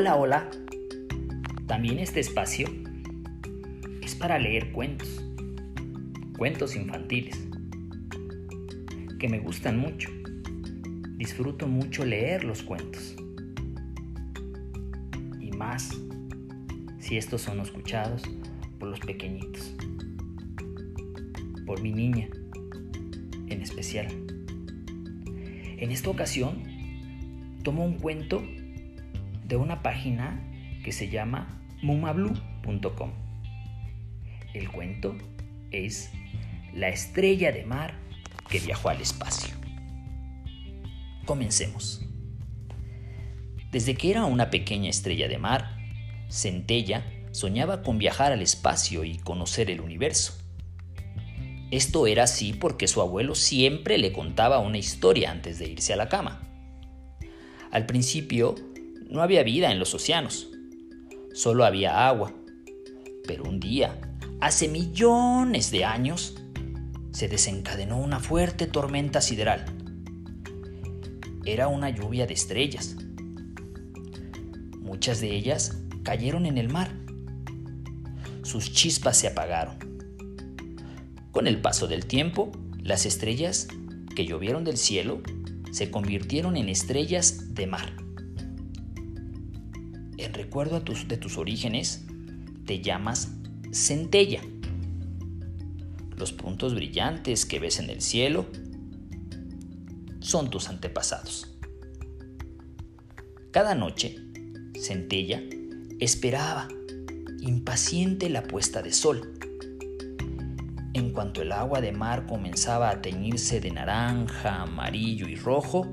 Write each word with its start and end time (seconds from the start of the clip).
Hola, 0.00 0.14
hola. 0.14 0.48
También 1.66 1.98
este 1.98 2.20
espacio 2.20 2.68
es 4.00 4.14
para 4.14 4.38
leer 4.38 4.70
cuentos, 4.70 5.24
cuentos 6.36 6.76
infantiles, 6.76 7.36
que 9.18 9.28
me 9.28 9.40
gustan 9.40 9.76
mucho. 9.76 10.08
Disfruto 11.16 11.66
mucho 11.66 12.04
leer 12.04 12.44
los 12.44 12.62
cuentos. 12.62 13.16
Y 15.40 15.50
más 15.50 15.90
si 17.00 17.16
estos 17.16 17.42
son 17.42 17.58
escuchados 17.58 18.22
por 18.78 18.90
los 18.90 19.00
pequeñitos, 19.00 19.74
por 21.66 21.82
mi 21.82 21.90
niña 21.90 22.28
en 23.48 23.62
especial. 23.62 24.06
En 25.76 25.90
esta 25.90 26.08
ocasión, 26.08 26.62
tomo 27.64 27.84
un 27.84 27.98
cuento 27.98 28.44
de 29.48 29.56
una 29.56 29.82
página 29.82 30.40
que 30.84 30.92
se 30.92 31.08
llama 31.08 31.60
mumablu.com. 31.82 33.12
El 34.54 34.70
cuento 34.70 35.16
es 35.70 36.10
La 36.72 36.88
estrella 36.88 37.50
de 37.50 37.64
mar 37.64 37.94
que 38.48 38.60
viajó 38.60 38.90
al 38.90 39.00
espacio. 39.00 39.54
Comencemos. 41.24 42.04
Desde 43.70 43.94
que 43.94 44.10
era 44.10 44.24
una 44.24 44.50
pequeña 44.50 44.88
estrella 44.88 45.28
de 45.28 45.38
mar, 45.38 45.76
Centella 46.30 47.04
soñaba 47.32 47.82
con 47.82 47.98
viajar 47.98 48.32
al 48.32 48.42
espacio 48.42 49.04
y 49.04 49.18
conocer 49.18 49.70
el 49.70 49.80
universo. 49.80 50.34
Esto 51.70 52.06
era 52.06 52.24
así 52.24 52.54
porque 52.54 52.88
su 52.88 53.02
abuelo 53.02 53.34
siempre 53.34 53.98
le 53.98 54.12
contaba 54.12 54.58
una 54.58 54.78
historia 54.78 55.30
antes 55.30 55.58
de 55.58 55.68
irse 55.68 55.92
a 55.92 55.96
la 55.96 56.08
cama. 56.08 56.40
Al 57.70 57.84
principio 57.84 58.54
no 59.08 59.22
había 59.22 59.42
vida 59.42 59.72
en 59.72 59.78
los 59.78 59.94
océanos, 59.94 60.50
solo 61.32 61.64
había 61.64 62.06
agua. 62.08 62.34
Pero 63.26 63.44
un 63.44 63.58
día, 63.58 63.98
hace 64.40 64.68
millones 64.68 65.70
de 65.70 65.84
años, 65.84 66.36
se 67.10 67.28
desencadenó 67.28 67.98
una 67.98 68.20
fuerte 68.20 68.66
tormenta 68.66 69.20
sideral. 69.20 69.64
Era 71.44 71.68
una 71.68 71.88
lluvia 71.90 72.26
de 72.26 72.34
estrellas. 72.34 72.96
Muchas 74.78 75.20
de 75.20 75.34
ellas 75.34 75.78
cayeron 76.02 76.44
en 76.44 76.58
el 76.58 76.68
mar. 76.68 76.90
Sus 78.42 78.72
chispas 78.72 79.16
se 79.16 79.28
apagaron. 79.28 79.78
Con 81.32 81.46
el 81.46 81.60
paso 81.60 81.86
del 81.86 82.06
tiempo, 82.06 82.52
las 82.82 83.06
estrellas 83.06 83.68
que 84.14 84.26
llovieron 84.26 84.64
del 84.64 84.76
cielo 84.76 85.22
se 85.70 85.90
convirtieron 85.90 86.56
en 86.56 86.68
estrellas 86.68 87.54
de 87.54 87.66
mar 87.66 88.07
en 90.18 90.34
recuerdo 90.34 90.80
de 90.80 91.16
tus 91.16 91.38
orígenes, 91.38 92.04
te 92.66 92.80
llamas 92.80 93.32
centella. 93.72 94.42
Los 96.16 96.32
puntos 96.32 96.74
brillantes 96.74 97.46
que 97.46 97.60
ves 97.60 97.78
en 97.78 97.90
el 97.90 98.02
cielo 98.02 98.46
son 100.20 100.50
tus 100.50 100.68
antepasados. 100.68 101.54
Cada 103.50 103.74
noche, 103.74 104.18
Centella 104.78 105.42
esperaba, 106.00 106.68
impaciente, 107.40 108.28
la 108.28 108.42
puesta 108.42 108.82
de 108.82 108.92
sol. 108.92 109.38
En 110.92 111.12
cuanto 111.12 111.42
el 111.42 111.52
agua 111.52 111.80
de 111.80 111.92
mar 111.92 112.26
comenzaba 112.26 112.90
a 112.90 113.00
teñirse 113.00 113.60
de 113.60 113.70
naranja, 113.70 114.62
amarillo 114.62 115.28
y 115.28 115.36
rojo, 115.36 115.86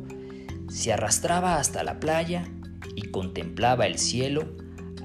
se 0.68 0.92
arrastraba 0.92 1.58
hasta 1.58 1.84
la 1.84 2.00
playa 2.00 2.52
y 2.96 3.04
contemplaba 3.10 3.88
el 3.88 3.98
cielo 3.98 4.56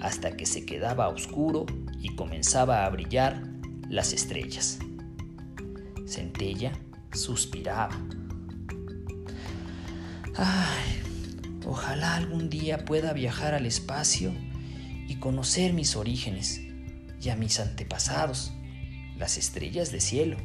hasta 0.00 0.36
que 0.36 0.46
se 0.46 0.64
quedaba 0.66 1.08
oscuro 1.08 1.66
y 2.00 2.14
comenzaba 2.16 2.84
a 2.84 2.90
brillar 2.90 3.42
las 3.88 4.12
estrellas. 4.12 4.78
Centella 6.06 6.72
suspiraba. 7.12 7.96
Ay, 10.36 11.02
ojalá 11.66 12.16
algún 12.16 12.48
día 12.50 12.84
pueda 12.84 13.12
viajar 13.12 13.54
al 13.54 13.66
espacio 13.66 14.32
y 15.08 15.16
conocer 15.16 15.72
mis 15.72 15.96
orígenes 15.96 16.60
y 17.20 17.28
a 17.28 17.36
mis 17.36 17.60
antepasados, 17.60 18.52
las 19.18 19.36
estrellas 19.36 19.92
de 19.92 20.00
cielo. 20.00 20.36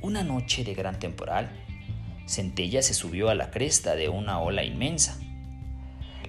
Una 0.00 0.22
noche 0.22 0.64
de 0.64 0.74
gran 0.74 0.98
temporal, 0.98 1.63
Centella 2.26 2.82
se 2.82 2.94
subió 2.94 3.28
a 3.28 3.34
la 3.34 3.50
cresta 3.50 3.94
de 3.94 4.08
una 4.08 4.40
ola 4.40 4.64
inmensa. 4.64 5.18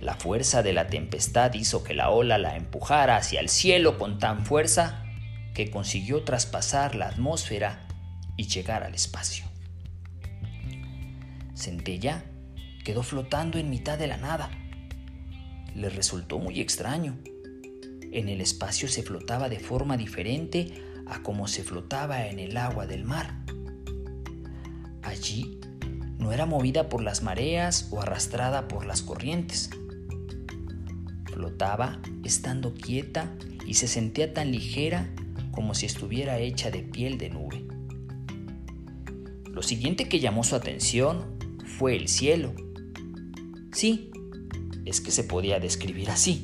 La 0.01 0.15
fuerza 0.15 0.61
de 0.61 0.73
la 0.73 0.87
tempestad 0.87 1.53
hizo 1.53 1.83
que 1.83 1.93
la 1.93 2.09
ola 2.09 2.37
la 2.37 2.57
empujara 2.57 3.15
hacia 3.15 3.39
el 3.39 3.49
cielo 3.49 3.97
con 3.97 4.19
tan 4.19 4.45
fuerza 4.45 5.05
que 5.53 5.71
consiguió 5.71 6.23
traspasar 6.23 6.95
la 6.95 7.07
atmósfera 7.07 7.87
y 8.37 8.47
llegar 8.47 8.83
al 8.83 8.93
espacio. 8.93 9.45
Centella 11.55 12.25
quedó 12.83 13.01
flotando 13.01 13.57
en 13.57 13.69
mitad 13.69 13.97
de 13.97 14.07
la 14.07 14.17
nada. 14.17 14.51
Le 15.73 15.89
resultó 15.89 16.39
muy 16.39 16.59
extraño. 16.59 17.17
En 18.11 18.29
el 18.29 18.41
espacio 18.41 18.87
se 18.87 19.01
flotaba 19.01 19.49
de 19.49 19.59
forma 19.59 19.97
diferente 19.97 20.73
a 21.07 21.23
como 21.23 21.47
se 21.47 21.63
flotaba 21.63 22.27
en 22.27 22.39
el 22.39 22.57
agua 22.57 22.85
del 22.85 23.05
mar. 23.05 23.33
Allí 25.01 25.59
no 26.25 26.31
era 26.31 26.47
movida 26.47 26.89
por 26.89 27.03
las 27.03 27.21
mareas 27.21 27.87
o 27.91 28.01
arrastrada 28.01 28.67
por 28.67 28.87
las 28.87 29.03
corrientes. 29.03 29.69
Flotaba 31.25 31.99
estando 32.23 32.73
quieta 32.73 33.31
y 33.67 33.75
se 33.75 33.87
sentía 33.87 34.33
tan 34.33 34.51
ligera 34.51 35.07
como 35.51 35.75
si 35.75 35.85
estuviera 35.85 36.39
hecha 36.39 36.71
de 36.71 36.81
piel 36.81 37.19
de 37.19 37.29
nube. 37.29 37.67
Lo 39.51 39.61
siguiente 39.61 40.09
que 40.09 40.19
llamó 40.19 40.43
su 40.43 40.55
atención 40.55 41.37
fue 41.77 41.95
el 41.95 42.07
cielo. 42.07 42.53
Sí, 43.71 44.09
es 44.83 45.01
que 45.01 45.11
se 45.11 45.25
podía 45.25 45.59
describir 45.59 46.09
así. 46.09 46.43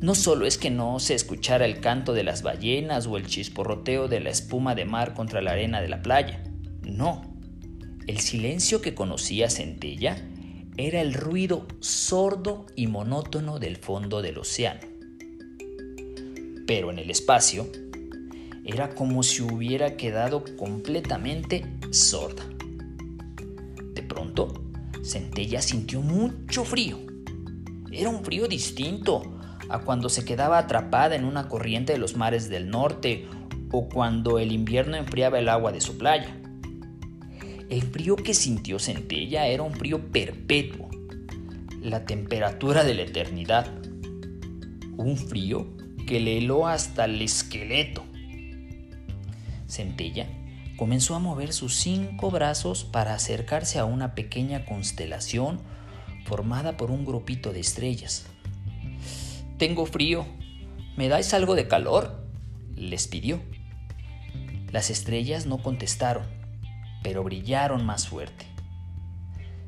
No 0.00 0.14
solo 0.14 0.46
es 0.46 0.56
que 0.56 0.70
no 0.70 1.00
se 1.00 1.14
escuchara 1.14 1.66
el 1.66 1.80
canto 1.80 2.14
de 2.14 2.24
las 2.24 2.42
ballenas 2.42 3.06
o 3.06 3.18
el 3.18 3.26
chisporroteo 3.26 4.08
de 4.08 4.20
la 4.20 4.30
espuma 4.30 4.74
de 4.74 4.86
mar 4.86 5.12
contra 5.12 5.42
la 5.42 5.52
arena 5.52 5.82
de 5.82 5.88
la 5.88 6.00
playa, 6.00 6.42
no 6.82 7.33
el 8.06 8.20
silencio 8.20 8.82
que 8.82 8.94
conocía 8.94 9.48
Centella 9.48 10.16
era 10.76 11.00
el 11.00 11.14
ruido 11.14 11.66
sordo 11.80 12.66
y 12.76 12.86
monótono 12.86 13.58
del 13.58 13.76
fondo 13.76 14.20
del 14.20 14.38
océano. 14.38 14.80
Pero 16.66 16.90
en 16.90 16.98
el 16.98 17.10
espacio 17.10 17.66
era 18.64 18.94
como 18.94 19.22
si 19.22 19.42
hubiera 19.42 19.96
quedado 19.96 20.44
completamente 20.56 21.64
sorda. 21.90 22.44
De 23.94 24.02
pronto, 24.02 24.52
Centella 25.02 25.62
sintió 25.62 26.00
mucho 26.00 26.64
frío. 26.64 26.98
Era 27.90 28.08
un 28.10 28.24
frío 28.24 28.48
distinto 28.48 29.38
a 29.68 29.80
cuando 29.80 30.08
se 30.08 30.24
quedaba 30.24 30.58
atrapada 30.58 31.14
en 31.14 31.24
una 31.24 31.48
corriente 31.48 31.92
de 31.92 31.98
los 31.98 32.16
mares 32.16 32.48
del 32.48 32.68
norte 32.68 33.28
o 33.70 33.88
cuando 33.88 34.38
el 34.38 34.52
invierno 34.52 34.96
enfriaba 34.96 35.38
el 35.38 35.48
agua 35.48 35.72
de 35.72 35.80
su 35.80 35.96
playa. 35.96 36.36
El 37.74 37.82
frío 37.82 38.14
que 38.14 38.34
sintió 38.34 38.78
Centella 38.78 39.48
era 39.48 39.64
un 39.64 39.74
frío 39.74 40.12
perpetuo, 40.12 40.88
la 41.82 42.04
temperatura 42.04 42.84
de 42.84 42.94
la 42.94 43.02
eternidad. 43.02 43.66
Un 44.96 45.16
frío 45.16 45.76
que 46.06 46.20
le 46.20 46.38
heló 46.38 46.68
hasta 46.68 47.06
el 47.06 47.20
esqueleto. 47.20 48.04
Centella 49.66 50.28
comenzó 50.76 51.16
a 51.16 51.18
mover 51.18 51.52
sus 51.52 51.74
cinco 51.74 52.30
brazos 52.30 52.84
para 52.84 53.12
acercarse 53.12 53.80
a 53.80 53.86
una 53.86 54.14
pequeña 54.14 54.64
constelación 54.66 55.60
formada 56.26 56.76
por 56.76 56.92
un 56.92 57.04
grupito 57.04 57.52
de 57.52 57.58
estrellas. 57.58 58.26
Tengo 59.58 59.84
frío. 59.86 60.26
¿Me 60.96 61.08
dais 61.08 61.34
algo 61.34 61.56
de 61.56 61.66
calor? 61.66 62.24
les 62.76 63.08
pidió. 63.08 63.40
Las 64.70 64.90
estrellas 64.90 65.46
no 65.46 65.58
contestaron 65.58 66.43
pero 67.04 67.22
brillaron 67.22 67.86
más 67.86 68.08
fuerte. 68.08 68.46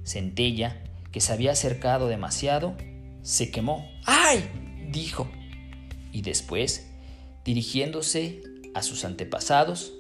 Centella, 0.05 0.83
que 1.13 1.21
se 1.21 1.33
había 1.33 1.53
acercado 1.53 2.09
demasiado, 2.09 2.77
se 3.23 3.53
quemó. 3.53 3.89
¡Ay! 4.05 4.45
dijo. 4.91 5.31
Y 6.11 6.23
después, 6.23 6.91
dirigiéndose 7.45 8.43
a 8.75 8.83
sus 8.83 9.05
antepasados, 9.05 9.93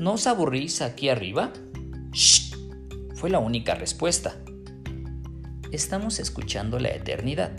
¿No 0.00 0.14
os 0.14 0.26
aburrís 0.26 0.80
aquí 0.80 1.10
arriba? 1.10 1.52
¡Shh! 2.12 2.54
Fue 3.16 3.28
la 3.28 3.38
única 3.38 3.74
respuesta. 3.74 4.34
Estamos 5.72 6.18
escuchando 6.20 6.78
la 6.78 6.88
eternidad. 6.88 7.54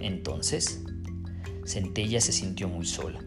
Entonces, 0.00 0.82
Centella 1.64 2.20
se 2.20 2.32
sintió 2.32 2.68
muy 2.68 2.84
sola. 2.84 3.24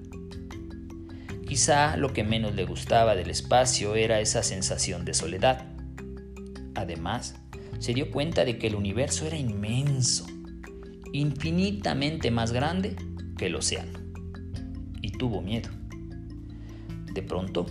Quizá 1.48 1.96
lo 1.96 2.12
que 2.12 2.26
menos 2.26 2.56
le 2.56 2.66
gustaba 2.66 3.16
del 3.16 3.30
espacio 3.30 3.96
era 3.96 4.20
esa 4.20 4.44
sensación 4.44 5.06
de 5.06 5.14
soledad. 5.14 5.66
Además, 6.76 7.36
se 7.80 7.94
dio 7.94 8.12
cuenta 8.12 8.44
de 8.44 8.58
que 8.58 8.68
el 8.68 8.76
universo 8.76 9.26
era 9.26 9.38
inmenso, 9.38 10.26
infinitamente 11.14 12.32
más 12.32 12.52
grande 12.52 12.98
que 13.38 13.46
el 13.46 13.56
océano, 13.56 13.98
y 15.02 15.12
tuvo 15.12 15.42
miedo. 15.42 15.70
De 17.14 17.22
pronto, 17.22 17.66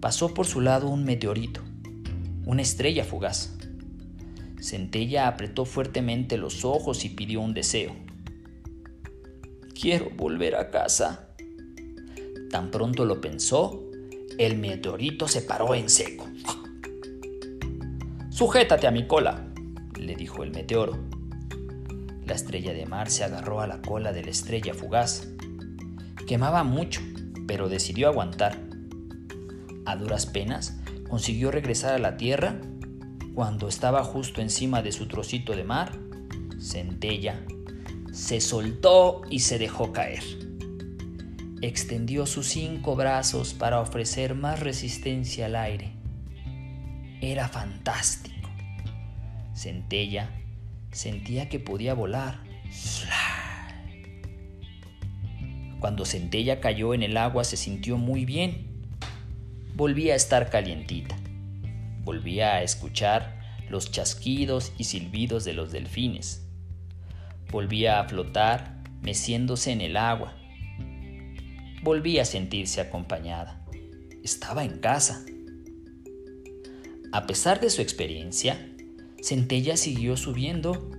pasó 0.00 0.32
por 0.32 0.46
su 0.46 0.62
lado 0.62 0.88
un 0.88 1.04
meteorito, 1.04 1.62
una 2.46 2.62
estrella 2.62 3.04
fugaz. 3.04 3.54
Centella 4.60 5.28
apretó 5.28 5.66
fuertemente 5.66 6.38
los 6.38 6.64
ojos 6.64 7.04
y 7.04 7.10
pidió 7.10 7.42
un 7.42 7.52
deseo. 7.52 7.94
Quiero 9.78 10.08
volver 10.16 10.54
a 10.54 10.70
casa. 10.70 11.31
Tan 12.52 12.70
pronto 12.70 13.06
lo 13.06 13.18
pensó, 13.18 13.82
el 14.36 14.58
meteorito 14.58 15.26
se 15.26 15.40
paró 15.40 15.74
en 15.74 15.88
seco. 15.88 16.28
Sujétate 18.28 18.86
a 18.86 18.90
mi 18.90 19.06
cola, 19.06 19.46
le 19.98 20.14
dijo 20.16 20.42
el 20.42 20.50
meteoro. 20.50 20.98
La 22.26 22.34
estrella 22.34 22.74
de 22.74 22.84
mar 22.84 23.10
se 23.10 23.24
agarró 23.24 23.62
a 23.62 23.66
la 23.66 23.80
cola 23.80 24.12
de 24.12 24.22
la 24.22 24.30
estrella 24.30 24.74
fugaz. 24.74 25.28
Quemaba 26.26 26.62
mucho, 26.62 27.00
pero 27.46 27.70
decidió 27.70 28.08
aguantar. 28.08 28.58
A 29.86 29.96
duras 29.96 30.26
penas 30.26 30.76
consiguió 31.08 31.50
regresar 31.50 31.94
a 31.94 31.98
la 31.98 32.18
tierra 32.18 32.60
cuando 33.34 33.66
estaba 33.66 34.04
justo 34.04 34.42
encima 34.42 34.82
de 34.82 34.92
su 34.92 35.08
trocito 35.08 35.56
de 35.56 35.64
mar. 35.64 35.98
Centella 36.60 37.46
se 38.12 38.42
soltó 38.42 39.22
y 39.30 39.40
se 39.40 39.58
dejó 39.58 39.90
caer. 39.90 40.22
Extendió 41.62 42.26
sus 42.26 42.48
cinco 42.48 42.96
brazos 42.96 43.54
para 43.54 43.80
ofrecer 43.80 44.34
más 44.34 44.60
resistencia 44.60 45.46
al 45.46 45.56
aire 45.56 46.02
era 47.22 47.48
fantástico. 47.48 48.50
Centella 49.54 50.28
sentía 50.90 51.48
que 51.48 51.60
podía 51.60 51.94
volar. 51.94 52.40
Cuando 55.78 56.04
Centella 56.04 56.60
cayó 56.60 56.94
en 56.94 57.04
el 57.04 57.16
agua 57.16 57.44
se 57.44 57.56
sintió 57.56 57.96
muy 57.96 58.24
bien. 58.24 58.66
Volvía 59.74 60.14
a 60.14 60.16
estar 60.16 60.50
calientita. 60.50 61.16
Volvía 62.02 62.54
a 62.54 62.62
escuchar 62.62 63.40
los 63.70 63.92
chasquidos 63.92 64.72
y 64.76 64.84
silbidos 64.84 65.44
de 65.44 65.52
los 65.52 65.70
delfines. 65.70 66.44
Volvía 67.52 68.00
a 68.00 68.08
flotar 68.08 68.82
meciéndose 69.00 69.70
en 69.70 69.80
el 69.80 69.96
agua. 69.96 70.34
Volvía 71.82 72.22
a 72.22 72.24
sentirse 72.24 72.80
acompañada. 72.80 73.66
Estaba 74.22 74.62
en 74.64 74.78
casa. 74.78 75.24
A 77.12 77.26
pesar 77.26 77.60
de 77.60 77.70
su 77.70 77.82
experiencia, 77.82 78.72
Centella 79.20 79.76
siguió 79.76 80.16
subiendo 80.16 80.90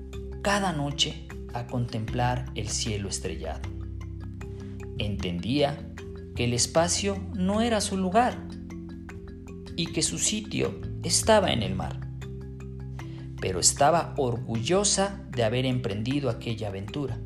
cada 0.41 0.74
noche 0.74 1.25
a 1.53 1.68
contemplar 1.68 2.51
el 2.56 2.68
cielo 2.68 3.07
estrellado. 3.07 3.62
Entendía 4.97 5.94
que 6.35 6.44
el 6.44 6.53
espacio 6.53 7.18
no 7.33 7.62
era 7.62 7.79
su 7.79 7.95
lugar 7.95 8.38
y 9.77 9.88
que 9.88 10.01
su 10.01 10.19
sitio 10.19 10.81
estaba 11.03 11.53
en 11.53 11.63
el 11.63 11.75
mar. 11.75 12.00
Pero 13.39 13.62
estaba 13.62 14.13
orgullosa 14.18 15.25
de 15.31 15.45
haber 15.45 15.65
emprendido 15.65 16.29
aquella 16.29 16.68
aventura. 16.68 17.19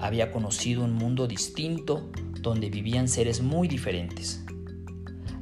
Había 0.00 0.32
conocido 0.32 0.82
un 0.82 0.94
mundo 0.94 1.26
distinto 1.26 2.10
donde 2.40 2.70
vivían 2.70 3.06
seres 3.06 3.42
muy 3.42 3.68
diferentes. 3.68 4.42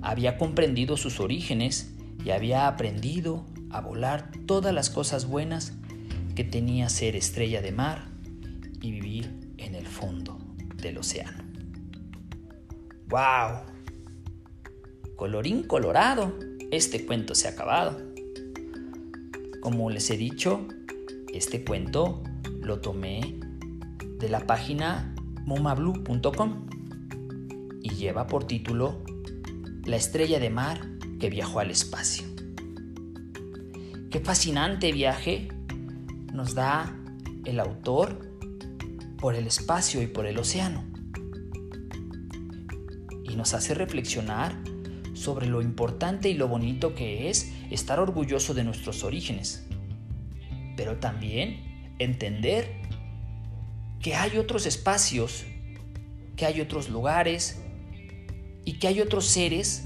Había 0.02 0.36
comprendido 0.36 0.96
sus 0.96 1.20
orígenes 1.20 1.94
y 2.24 2.30
había 2.30 2.66
aprendido 2.66 3.46
a 3.70 3.80
volar 3.80 4.32
todas 4.46 4.74
las 4.74 4.90
cosas 4.90 5.26
buenas 5.26 5.74
que 6.34 6.42
tenía 6.42 6.88
ser 6.88 7.14
estrella 7.14 7.62
de 7.62 7.72
mar 7.72 8.08
y 8.80 8.90
vivir 8.90 9.52
en 9.58 9.76
el 9.76 9.86
fondo 9.86 10.38
del 10.76 10.98
océano. 10.98 11.44
¡Wow! 13.08 13.62
Colorín 15.16 15.62
colorado, 15.62 16.36
este 16.70 17.06
cuento 17.06 17.34
se 17.34 17.48
ha 17.48 17.52
acabado. 17.52 18.00
Como 19.60 19.90
les 19.90 20.10
he 20.10 20.16
dicho, 20.16 20.66
este 21.32 21.64
cuento 21.64 22.22
lo 22.60 22.80
tomé 22.80 23.40
de 24.18 24.28
la 24.28 24.46
página 24.46 25.14
mumablu.com 25.44 26.66
y 27.82 27.90
lleva 27.90 28.26
por 28.26 28.44
título 28.44 29.02
La 29.84 29.96
estrella 29.96 30.40
de 30.40 30.50
mar 30.50 30.80
que 31.20 31.30
viajó 31.30 31.60
al 31.60 31.70
espacio. 31.70 32.26
Qué 34.10 34.20
fascinante 34.20 34.92
viaje 34.92 35.48
nos 36.32 36.54
da 36.54 36.96
el 37.44 37.60
autor 37.60 38.28
por 39.18 39.34
el 39.34 39.46
espacio 39.46 40.02
y 40.02 40.06
por 40.06 40.26
el 40.26 40.38
océano. 40.38 40.84
Y 43.24 43.36
nos 43.36 43.54
hace 43.54 43.74
reflexionar 43.74 44.56
sobre 45.14 45.46
lo 45.46 45.62
importante 45.62 46.28
y 46.28 46.34
lo 46.34 46.48
bonito 46.48 46.94
que 46.94 47.28
es 47.28 47.52
estar 47.70 48.00
orgulloso 48.00 48.54
de 48.54 48.64
nuestros 48.64 49.04
orígenes. 49.04 49.66
Pero 50.76 50.96
también 50.96 51.94
entender 51.98 52.87
que 54.00 54.14
hay 54.14 54.38
otros 54.38 54.66
espacios, 54.66 55.44
que 56.36 56.46
hay 56.46 56.60
otros 56.60 56.88
lugares 56.88 57.60
y 58.64 58.74
que 58.74 58.88
hay 58.88 59.00
otros 59.00 59.26
seres 59.26 59.84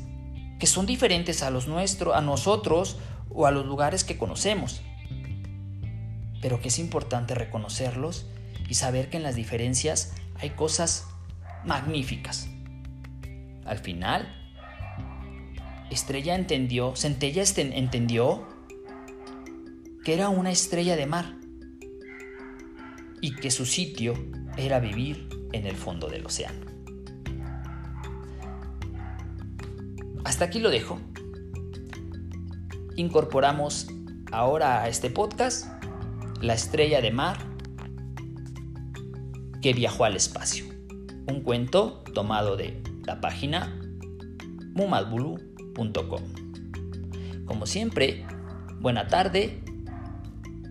que 0.59 0.67
son 0.67 0.87
diferentes 0.87 1.43
a 1.43 1.51
los 1.51 1.67
nuestros, 1.67 2.15
a 2.15 2.21
nosotros 2.21 2.99
o 3.31 3.47
a 3.47 3.51
los 3.51 3.67
lugares 3.67 4.05
que 4.05 4.19
conocemos. 4.19 4.83
Pero 6.41 6.61
que 6.61 6.69
es 6.69 6.79
importante 6.79 7.35
reconocerlos 7.35 8.27
y 8.69 8.75
saber 8.75 9.09
que 9.09 9.17
en 9.17 9.23
las 9.23 9.35
diferencias 9.35 10.13
hay 10.41 10.51
cosas 10.51 11.07
magníficas. 11.65 12.49
Al 13.65 13.79
final, 13.79 14.35
Estrella 15.91 16.35
entendió, 16.35 16.95
Centella 16.97 17.45
entendió 17.57 18.49
que 20.05 20.15
era 20.15 20.29
una 20.29 20.51
estrella 20.51 20.97
de 20.97 21.07
mar 21.07 21.42
y 23.23 23.37
que 23.37 23.51
su 23.51 23.65
sitio 23.65 24.15
era 24.59 24.81
vivir 24.81 25.29
en 25.53 25.67
el 25.67 25.77
fondo 25.77 26.09
del 26.09 26.27
océano. 26.27 26.67
Hasta 30.25 30.45
aquí 30.45 30.59
lo 30.59 30.69
dejo. 30.69 31.01
Incorporamos 32.97 33.87
ahora 34.33 34.83
a 34.83 34.89
este 34.89 35.09
podcast 35.09 35.67
la 36.43 36.55
estrella 36.55 37.01
de 37.01 37.13
mar 37.13 37.39
que 39.63 39.73
viajó 39.73 40.05
al 40.05 40.17
espacio. 40.17 40.67
Un 41.29 41.43
cuento 41.43 42.03
tomado 42.13 42.57
de 42.57 42.83
la 43.07 43.21
página 43.21 43.79
mumadbulu.com. 44.75 46.23
Como 47.45 47.67
siempre, 47.67 48.27
buena 48.81 49.07
tarde, 49.07 49.63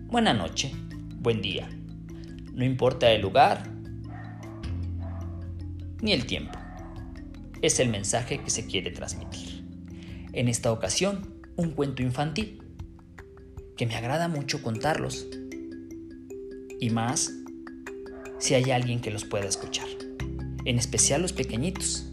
buena 0.08 0.34
noche, 0.34 0.72
buen 1.20 1.40
día. 1.40 1.68
No 2.52 2.64
importa 2.64 3.10
el 3.10 3.22
lugar 3.22 3.70
ni 6.02 6.12
el 6.12 6.26
tiempo 6.26 6.58
es 7.62 7.78
el 7.78 7.88
mensaje 7.88 8.38
que 8.42 8.50
se 8.50 8.66
quiere 8.66 8.90
transmitir. 8.90 9.64
En 10.32 10.48
esta 10.48 10.72
ocasión, 10.72 11.34
un 11.56 11.70
cuento 11.70 12.02
infantil, 12.02 12.60
que 13.76 13.86
me 13.86 13.94
agrada 13.94 14.28
mucho 14.28 14.62
contarlos, 14.62 15.26
y 16.80 16.90
más 16.90 17.32
si 18.38 18.54
hay 18.54 18.72
alguien 18.72 19.00
que 19.00 19.12
los 19.12 19.24
pueda 19.24 19.46
escuchar, 19.46 19.86
en 20.64 20.78
especial 20.78 21.22
los 21.22 21.32
pequeñitos, 21.32 22.10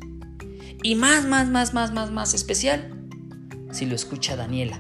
y 0.84 0.96
más, 0.96 1.26
más, 1.26 1.50
más, 1.50 1.74
más, 1.74 1.92
más, 1.92 2.12
más 2.12 2.34
especial 2.34 2.96
si 3.72 3.86
lo 3.86 3.96
escucha 3.96 4.36
Daniela, 4.36 4.80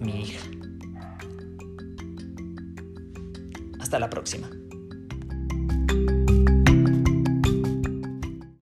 mi 0.00 0.22
hija. 0.22 0.40
Hasta 3.80 3.98
la 3.98 4.08
próxima. 4.08 4.48